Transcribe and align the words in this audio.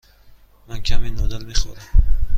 من 0.67 0.81
کمی 0.81 1.09
نودل 1.09 1.43
می 1.43 1.53
خورم. 1.53 1.81